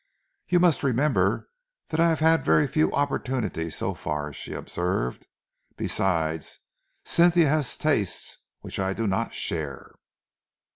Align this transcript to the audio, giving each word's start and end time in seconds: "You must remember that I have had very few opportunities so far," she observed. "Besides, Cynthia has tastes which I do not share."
"You 0.47 0.59
must 0.59 0.81
remember 0.81 1.51
that 1.89 1.99
I 1.99 2.09
have 2.09 2.21
had 2.21 2.43
very 2.43 2.65
few 2.65 2.91
opportunities 2.91 3.75
so 3.75 3.93
far," 3.93 4.33
she 4.33 4.51
observed. 4.51 5.27
"Besides, 5.77 6.57
Cynthia 7.05 7.49
has 7.49 7.77
tastes 7.77 8.37
which 8.61 8.79
I 8.79 8.93
do 8.93 9.05
not 9.05 9.35
share." 9.35 9.93